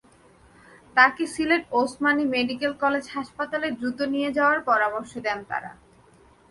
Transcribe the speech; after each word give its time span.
তাঁকে 0.95 1.23
Sylhet 1.33 1.63
Osmani 1.71 2.23
medical 2.35 2.71
college 2.83 3.05
হাসপাতালে 3.15 3.67
দ্রুত 3.79 3.99
নিয়ে 4.13 4.29
যাওয়ার 4.37 4.59
পরামর্শ 4.69 5.11
দেন 5.25 5.39
তাঁরা। 5.49 5.71